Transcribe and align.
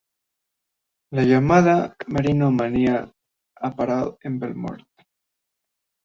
La 1.11 1.21
llamada 1.21 1.75
'merino 2.07 2.49
manía' 2.49 3.07
atrapó 3.53 4.17
a 4.25 4.29
Vermont. 4.39 4.81